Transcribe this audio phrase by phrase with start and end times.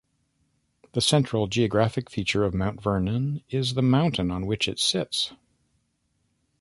[0.93, 5.31] The central geographic feature of Mount Vernon is the "mountain" on which it sits.